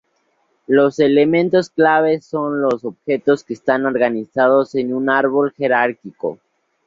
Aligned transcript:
Los 0.65 0.97
elementos 0.99 1.69
claves 1.69 2.25
son 2.25 2.59
los 2.59 2.83
objetos, 2.85 3.43
que 3.43 3.53
están 3.53 3.85
organizados 3.85 4.73
en 4.73 4.95
un 4.95 5.11
árbol 5.11 5.53
jerárquico. 5.55 6.39